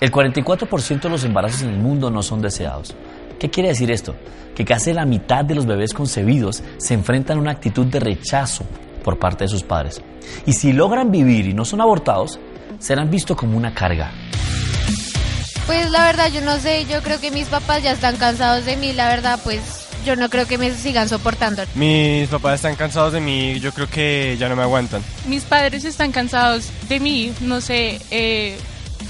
El 0.00 0.12
44% 0.12 1.00
de 1.00 1.08
los 1.08 1.24
embarazos 1.24 1.62
en 1.62 1.70
el 1.70 1.78
mundo 1.78 2.10
no 2.10 2.22
son 2.22 2.40
deseados. 2.40 2.94
¿Qué 3.38 3.50
quiere 3.50 3.70
decir 3.70 3.90
esto? 3.90 4.14
Que 4.54 4.64
casi 4.64 4.92
la 4.92 5.04
mitad 5.04 5.44
de 5.44 5.54
los 5.54 5.66
bebés 5.66 5.92
concebidos 5.94 6.62
se 6.78 6.94
enfrentan 6.94 7.38
a 7.38 7.40
una 7.40 7.50
actitud 7.52 7.86
de 7.86 8.00
rechazo 8.00 8.64
por 9.04 9.18
parte 9.18 9.44
de 9.44 9.48
sus 9.48 9.62
padres. 9.62 10.02
Y 10.46 10.52
si 10.52 10.72
logran 10.72 11.10
vivir 11.10 11.46
y 11.46 11.54
no 11.54 11.64
son 11.64 11.80
abortados, 11.80 12.38
serán 12.78 13.10
vistos 13.10 13.36
como 13.36 13.56
una 13.56 13.74
carga. 13.74 14.10
Pues 15.66 15.90
la 15.90 16.06
verdad 16.06 16.30
yo 16.32 16.40
no 16.40 16.58
sé, 16.58 16.86
yo 16.86 17.02
creo 17.02 17.20
que 17.20 17.30
mis 17.30 17.46
papás 17.46 17.82
ya 17.82 17.92
están 17.92 18.16
cansados 18.16 18.64
de 18.64 18.76
mí, 18.76 18.92
la 18.94 19.08
verdad 19.08 19.38
pues 19.44 19.86
yo 20.04 20.16
no 20.16 20.30
creo 20.30 20.46
que 20.46 20.56
me 20.56 20.70
sigan 20.72 21.08
soportando. 21.08 21.62
Mis 21.74 22.28
papás 22.28 22.54
están 22.54 22.74
cansados 22.74 23.12
de 23.12 23.20
mí, 23.20 23.60
yo 23.60 23.72
creo 23.72 23.88
que 23.88 24.36
ya 24.38 24.48
no 24.48 24.56
me 24.56 24.62
aguantan. 24.62 25.02
Mis 25.26 25.44
padres 25.44 25.84
están 25.84 26.12
cansados 26.12 26.70
de 26.88 27.00
mí, 27.00 27.32
no 27.42 27.60
sé, 27.60 28.00
eh, 28.10 28.56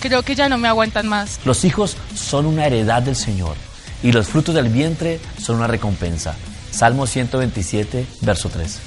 creo 0.00 0.22
que 0.22 0.34
ya 0.34 0.48
no 0.48 0.58
me 0.58 0.68
aguantan 0.68 1.08
más. 1.08 1.40
Los 1.44 1.64
hijos 1.64 1.96
son 2.14 2.46
una 2.46 2.66
heredad 2.66 3.02
del 3.02 3.16
Señor 3.16 3.56
y 4.02 4.12
los 4.12 4.28
frutos 4.28 4.54
del 4.54 4.68
vientre 4.68 5.20
son 5.40 5.56
una 5.56 5.66
recompensa. 5.66 6.34
Salmo 6.70 7.06
127, 7.06 8.06
verso 8.20 8.48
3. 8.48 8.78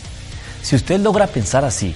Si 0.61 0.75
usted 0.75 0.99
logra 0.99 1.27
pensar 1.27 1.65
así 1.65 1.93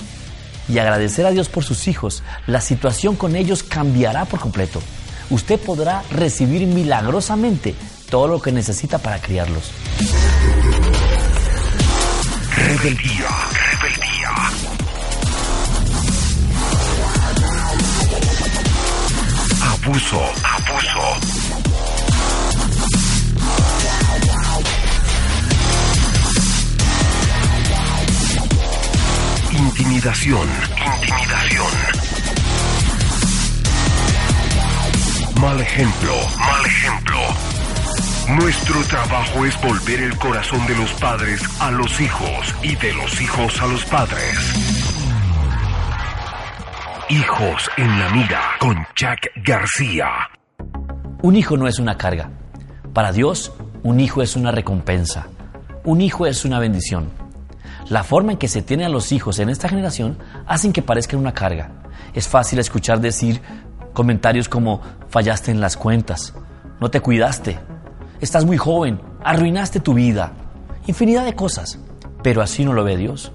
y 0.67 0.79
agradecer 0.79 1.25
a 1.25 1.31
Dios 1.31 1.47
por 1.49 1.63
sus 1.63 1.87
hijos, 1.87 2.23
la 2.47 2.61
situación 2.61 3.15
con 3.15 3.35
ellos 3.35 3.63
cambiará 3.63 4.25
por 4.25 4.39
completo. 4.39 4.81
Usted 5.29 5.59
podrá 5.59 6.03
recibir 6.11 6.67
milagrosamente 6.67 7.75
todo 8.09 8.27
lo 8.27 8.41
que 8.41 8.51
necesita 8.51 8.97
para 8.97 9.19
criarlos. 9.19 9.71
Rebeldía, 12.55 13.27
Abuso, 19.95 20.19
abuso. 20.43 20.99
Intimidación, 29.53 30.49
intimidación. 30.85 31.71
Mal 35.39 35.61
ejemplo, 35.61 36.13
mal 36.39 36.65
ejemplo. 36.65 37.19
Nuestro 38.27 38.83
trabajo 38.87 39.45
es 39.45 39.61
volver 39.61 40.01
el 40.01 40.17
corazón 40.17 40.67
de 40.67 40.75
los 40.75 40.91
padres 40.95 41.41
a 41.61 41.71
los 41.71 42.01
hijos 42.01 42.53
y 42.61 42.75
de 42.75 42.93
los 42.95 43.21
hijos 43.21 43.61
a 43.61 43.67
los 43.67 43.85
padres. 43.85 44.74
Hijos 47.09 47.69
en 47.77 47.99
la 47.99 48.09
mira 48.09 48.41
con 48.59 48.75
Jack 48.95 49.29
García. 49.45 50.07
Un 51.21 51.35
hijo 51.35 51.55
no 51.55 51.67
es 51.67 51.77
una 51.77 51.97
carga. 51.97 52.31
Para 52.93 53.11
Dios, 53.11 53.53
un 53.83 53.99
hijo 53.99 54.23
es 54.23 54.35
una 54.35 54.49
recompensa. 54.49 55.27
Un 55.83 56.01
hijo 56.01 56.25
es 56.25 56.45
una 56.45 56.57
bendición. 56.57 57.11
La 57.89 58.03
forma 58.03 58.31
en 58.31 58.39
que 58.39 58.47
se 58.47 58.63
tiene 58.63 58.85
a 58.85 58.89
los 58.89 59.11
hijos 59.11 59.37
en 59.37 59.49
esta 59.49 59.69
generación 59.69 60.17
hacen 60.47 60.73
que 60.73 60.81
parezcan 60.81 61.19
una 61.19 61.35
carga. 61.35 61.69
Es 62.15 62.27
fácil 62.27 62.57
escuchar 62.57 62.99
decir 62.99 63.39
comentarios 63.93 64.49
como 64.49 64.81
fallaste 65.09 65.51
en 65.51 65.61
las 65.61 65.77
cuentas, 65.77 66.33
no 66.81 66.89
te 66.89 67.01
cuidaste, 67.01 67.59
estás 68.19 68.45
muy 68.45 68.57
joven, 68.57 68.99
arruinaste 69.23 69.79
tu 69.79 69.93
vida, 69.93 70.33
infinidad 70.87 71.23
de 71.25 71.35
cosas. 71.35 71.77
Pero 72.23 72.41
así 72.41 72.65
no 72.65 72.73
lo 72.73 72.83
ve 72.83 72.97
Dios. 72.97 73.31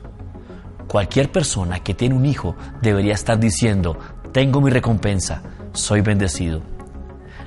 Cualquier 0.90 1.30
persona 1.30 1.78
que 1.78 1.94
tiene 1.94 2.16
un 2.16 2.26
hijo 2.26 2.56
debería 2.82 3.14
estar 3.14 3.38
diciendo, 3.38 3.96
tengo 4.32 4.60
mi 4.60 4.72
recompensa, 4.72 5.40
soy 5.72 6.00
bendecido. 6.00 6.62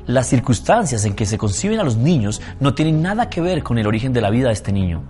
Las 0.06 0.28
circunstancias 0.28 1.04
en 1.04 1.14
que 1.14 1.26
se 1.26 1.38
conciben 1.38 1.82
a 1.82 1.84
los 1.84 1.98
niños 1.98 2.42
no 2.62 2.74
tienen 2.74 3.02
nada 3.02 3.30
que 3.30 3.42
ver 3.42 3.62
con 3.62 3.78
el 3.78 3.86
origen 3.86 4.14
de 4.14 4.22
la 4.22 4.30
vida 4.30 4.48
de 4.48 4.54
este 4.54 4.72
niño. 4.72 5.04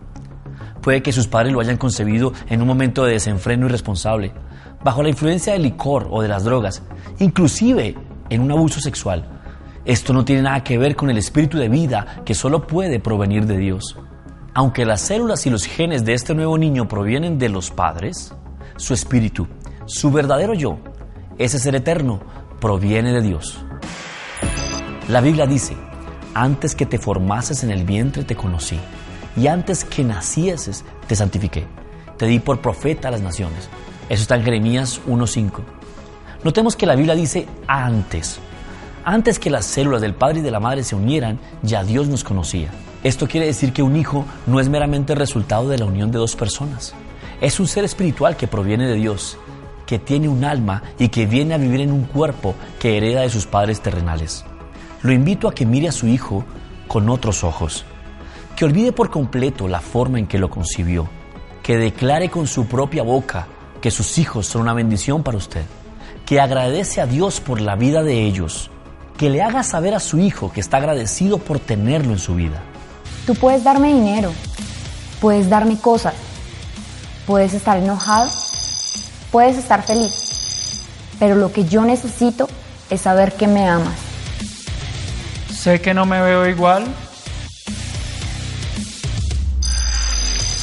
Puede 0.81 1.03
que 1.03 1.11
sus 1.11 1.27
padres 1.27 1.53
lo 1.53 1.59
hayan 1.59 1.77
concebido 1.77 2.33
en 2.49 2.59
un 2.59 2.67
momento 2.67 3.05
de 3.05 3.13
desenfreno 3.13 3.67
irresponsable, 3.67 4.33
bajo 4.83 5.03
la 5.03 5.09
influencia 5.09 5.53
del 5.53 5.61
licor 5.61 6.07
o 6.09 6.23
de 6.23 6.29
las 6.29 6.43
drogas, 6.43 6.81
inclusive 7.19 7.95
en 8.31 8.41
un 8.41 8.51
abuso 8.51 8.79
sexual. 8.79 9.27
Esto 9.85 10.11
no 10.11 10.25
tiene 10.25 10.41
nada 10.41 10.63
que 10.63 10.79
ver 10.79 10.95
con 10.95 11.11
el 11.11 11.19
espíritu 11.19 11.59
de 11.59 11.69
vida 11.69 12.23
que 12.25 12.33
solo 12.33 12.65
puede 12.65 12.99
provenir 12.99 13.45
de 13.45 13.57
Dios. 13.59 13.95
Aunque 14.55 14.85
las 14.85 15.01
células 15.01 15.47
y 15.47 15.49
los 15.49 15.65
genes 15.65 16.05
de 16.05 16.13
este 16.13 16.35
nuevo 16.35 16.59
niño 16.59 16.87
provienen 16.87 17.39
de 17.39 17.49
los 17.49 17.71
padres, 17.71 18.35
su 18.77 18.93
espíritu, 18.93 19.47
su 19.85 20.11
verdadero 20.11 20.53
yo, 20.53 20.77
ese 21.39 21.57
ser 21.57 21.73
eterno, 21.73 22.19
proviene 22.59 23.11
de 23.13 23.21
Dios. 23.21 23.65
La 25.09 25.21
Biblia 25.21 25.47
dice, 25.47 25.75
antes 26.35 26.75
que 26.75 26.85
te 26.85 26.99
formases 26.99 27.63
en 27.63 27.71
el 27.71 27.83
vientre 27.83 28.23
te 28.23 28.35
conocí 28.35 28.79
y 29.35 29.47
antes 29.47 29.83
que 29.83 30.03
nacieses 30.03 30.85
te 31.07 31.15
santifiqué. 31.15 31.65
Te 32.17 32.27
di 32.27 32.37
por 32.37 32.61
profeta 32.61 33.07
a 33.07 33.11
las 33.11 33.21
naciones. 33.21 33.69
Eso 34.07 34.21
está 34.21 34.35
en 34.35 34.43
Jeremías 34.43 35.01
1.5. 35.07 35.61
Notemos 36.43 36.75
que 36.75 36.85
la 36.85 36.95
Biblia 36.95 37.15
dice 37.15 37.47
antes. 37.65 38.37
Antes 39.03 39.39
que 39.39 39.49
las 39.49 39.65
células 39.65 40.01
del 40.01 40.13
padre 40.13 40.39
y 40.39 40.43
de 40.43 40.51
la 40.51 40.59
madre 40.59 40.83
se 40.83 40.95
unieran, 40.95 41.39
ya 41.63 41.83
Dios 41.83 42.07
nos 42.07 42.23
conocía. 42.23 42.69
Esto 43.03 43.27
quiere 43.27 43.47
decir 43.47 43.73
que 43.73 43.83
un 43.83 43.95
hijo 43.95 44.25
no 44.47 44.59
es 44.59 44.69
meramente 44.69 45.13
el 45.13 45.19
resultado 45.19 45.69
de 45.69 45.77
la 45.77 45.85
unión 45.85 46.11
de 46.11 46.19
dos 46.19 46.35
personas. 46.35 46.93
Es 47.41 47.59
un 47.59 47.67
ser 47.67 47.83
espiritual 47.83 48.37
que 48.37 48.47
proviene 48.47 48.87
de 48.87 48.95
Dios, 48.95 49.37
que 49.85 49.99
tiene 49.99 50.29
un 50.29 50.45
alma 50.45 50.83
y 50.97 51.09
que 51.09 51.25
viene 51.25 51.53
a 51.53 51.57
vivir 51.57 51.81
en 51.81 51.91
un 51.91 52.05
cuerpo 52.05 52.55
que 52.79 52.97
hereda 52.97 53.21
de 53.21 53.29
sus 53.29 53.45
padres 53.45 53.81
terrenales. 53.81 54.45
Lo 55.01 55.11
invito 55.11 55.47
a 55.47 55.53
que 55.53 55.65
mire 55.65 55.89
a 55.89 55.91
su 55.91 56.07
hijo 56.07 56.45
con 56.87 57.09
otros 57.09 57.43
ojos 57.43 57.85
que 58.55 58.65
olvide 58.65 58.91
por 58.91 59.09
completo 59.09 59.67
la 59.67 59.79
forma 59.79 60.19
en 60.19 60.27
que 60.27 60.37
lo 60.37 60.49
concibió, 60.49 61.09
que 61.61 61.77
declare 61.77 62.29
con 62.29 62.47
su 62.47 62.67
propia 62.67 63.03
boca 63.03 63.47
que 63.81 63.91
sus 63.91 64.17
hijos 64.17 64.47
son 64.47 64.61
una 64.61 64.73
bendición 64.73 65.23
para 65.23 65.37
usted, 65.37 65.63
que 66.25 66.39
agradece 66.39 67.01
a 67.01 67.05
Dios 67.05 67.39
por 67.41 67.61
la 67.61 67.75
vida 67.75 68.03
de 68.03 68.23
ellos, 68.23 68.69
que 69.17 69.29
le 69.29 69.41
haga 69.41 69.63
saber 69.63 69.93
a 69.93 69.99
su 69.99 70.19
hijo 70.19 70.51
que 70.51 70.61
está 70.61 70.77
agradecido 70.77 71.37
por 71.37 71.59
tenerlo 71.59 72.13
en 72.13 72.19
su 72.19 72.35
vida. 72.35 72.61
Tú 73.25 73.35
puedes 73.35 73.63
darme 73.63 73.93
dinero, 73.93 74.33
puedes 75.21 75.49
darme 75.49 75.77
cosas, 75.77 76.13
puedes 77.25 77.53
estar 77.53 77.77
enojado, 77.77 78.29
puedes 79.31 79.57
estar 79.57 79.83
feliz, 79.83 80.13
pero 81.19 81.35
lo 81.35 81.51
que 81.51 81.65
yo 81.65 81.85
necesito 81.85 82.49
es 82.89 83.01
saber 83.01 83.33
que 83.33 83.47
me 83.47 83.67
amas. 83.67 83.95
Sé 85.51 85.79
que 85.79 85.93
no 85.93 86.05
me 86.05 86.21
veo 86.21 86.47
igual, 86.47 86.85